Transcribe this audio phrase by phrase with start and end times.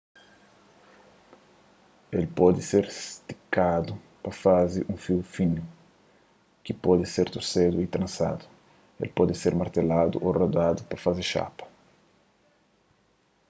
[2.17, 3.93] el pode ser stikadu
[4.23, 5.61] pa faze un fiu finu
[6.63, 8.45] ki pode ser torsedu y transadu
[9.01, 11.69] el pode ser marteladu ô roladu pa faze xapas